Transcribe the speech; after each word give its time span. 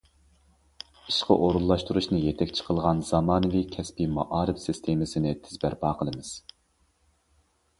ئىشقا 1.11 1.35
ئورۇنلاشتۇرۇشنى 1.47 2.21
يېتەكچى 2.21 2.65
قىلغان 2.69 3.03
زامانىۋى 3.09 3.61
كەسپىي 3.75 4.09
مائارىپ 4.15 4.63
سىستېمىسىنى 4.65 5.35
تېز 5.45 5.63
بەرپا 5.67 5.93
قىلىمىز. 6.01 6.33